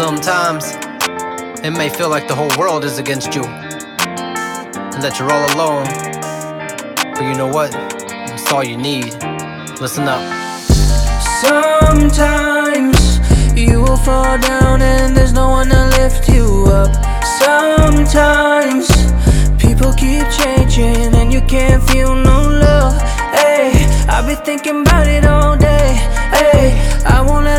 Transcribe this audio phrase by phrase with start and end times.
[0.00, 0.64] Sometimes
[1.62, 5.84] it may feel like the whole world is against you and that you're all alone.
[7.12, 7.70] But you know what?
[8.32, 9.12] It's all you need.
[9.78, 10.24] Listen up.
[11.44, 12.96] Sometimes
[13.54, 16.96] you will fall down and there's no one to lift you up.
[17.22, 18.88] Sometimes
[19.60, 22.96] people keep changing and you can't feel no love.
[23.36, 25.92] Hey, I've been thinking about it all day.
[26.32, 26.72] Hey,
[27.04, 27.49] I won't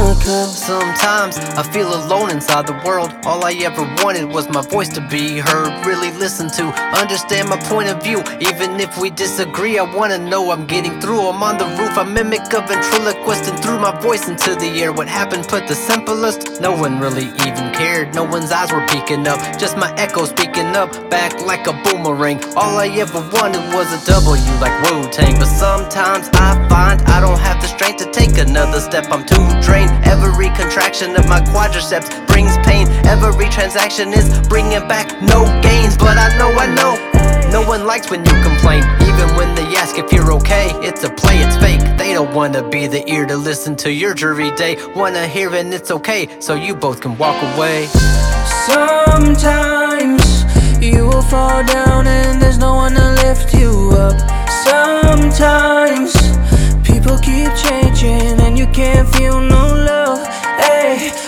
[0.00, 3.12] Sometimes I feel alone inside the world.
[3.24, 6.64] All I ever wanted was my voice to be heard, really listened to,
[6.96, 8.22] understand my point of view.
[8.40, 11.20] Even if we disagree, I wanna know I'm getting through.
[11.28, 14.92] I'm on the roof, I mimic a ventriloquist and threw my voice into the air.
[14.92, 16.60] What happened put the simplest?
[16.60, 18.14] No one really even cared.
[18.14, 22.42] No one's eyes were peeking up, just my echo speaking up, back like a boomerang.
[22.56, 25.36] All I ever wanted was a W like Wu Tang.
[25.38, 27.19] But sometimes I find I
[28.40, 29.06] another step.
[29.10, 29.90] I'm too drained.
[30.04, 32.88] Every contraction of my quadriceps brings pain.
[33.06, 35.96] Every transaction is bringing back no gains.
[35.96, 37.50] But I know, I know.
[37.50, 38.82] No one likes when you complain.
[39.02, 41.80] Even when they ask if you're okay, it's a play, it's fake.
[41.98, 44.76] They don't wanna be the ear to listen to your jury day.
[44.94, 47.86] Wanna hear and it's okay, so you both can walk away.
[48.66, 50.44] Sometimes
[50.80, 54.39] you will fall down and there's no one to lift you up.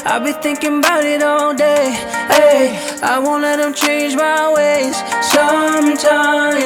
[0.05, 1.93] I've been thinking about it all day.
[2.29, 4.97] Hey, I won't let them change my ways.
[5.31, 6.62] Sometimes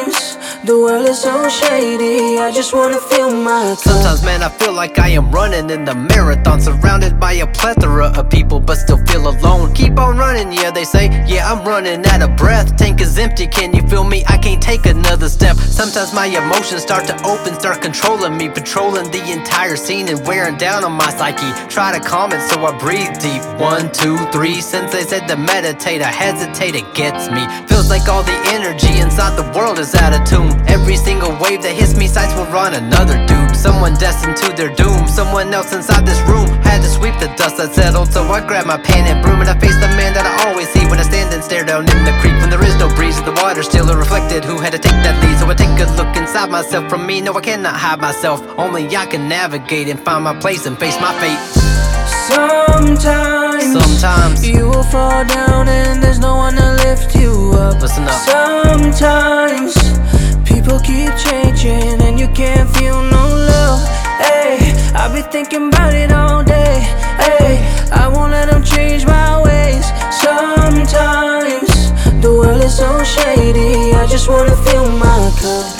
[0.67, 2.39] the world is so shady.
[2.39, 3.75] I just wanna feel my.
[3.75, 8.09] Sometimes, man, I feel like I am running in the marathon, surrounded by a plethora
[8.19, 9.73] of people, but still feel alone.
[9.75, 11.07] Keep on running, yeah, they say.
[11.27, 12.77] Yeah, I'm running out of breath.
[12.77, 14.25] Tank is empty, can you feel me?
[14.27, 15.57] I can't take another step.
[15.57, 20.57] Sometimes my emotions start to open, start controlling me, patrolling the entire scene and wearing
[20.57, 21.53] down on my psyche.
[21.69, 23.43] Try to calm it, so I breathe deep.
[23.61, 24.61] One, two, three.
[24.61, 27.47] Since they said to meditate, I hesitate, it gets me.
[27.69, 30.56] Feels like all the energy inside the world is out of tune.
[30.67, 33.57] Every single wave that hits me sights will run another dude.
[33.57, 35.07] Someone destined to their doom.
[35.09, 38.13] Someone else inside this room had to sweep the dust that settled.
[38.13, 40.69] So I grabbed my pen and broom and I faced the man that I always
[40.71, 42.35] see when I stand and stare down in the creek.
[42.41, 44.45] When there is no breeze, the water still reflected.
[44.45, 45.37] Who had to take that lead?
[45.39, 46.89] So I take a look inside myself.
[46.91, 48.41] From me, no, I cannot hide myself.
[48.59, 51.41] Only I can navigate and find my place and face my fate.
[52.27, 54.47] Sometimes, Sometimes.
[54.47, 57.81] you will fall down and there's no one to lift you up.
[57.81, 58.11] Listen up.
[58.13, 59.76] Sometimes
[60.67, 63.87] people keep changing and you can't feel no love.
[64.19, 66.81] Hey, I've been thinking about it all day.
[67.23, 67.63] Hey,
[67.93, 69.87] I won't let them change my ways.
[70.11, 71.71] Sometimes
[72.21, 73.95] the world is so shady.
[73.95, 75.76] I just wanna fill my cup.